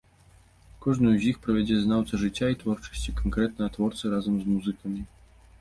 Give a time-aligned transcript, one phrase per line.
[0.85, 5.01] Кожную з іх правядзе знаўца жыцця і творчасці канкрэтнага творцы разам з музыкамі.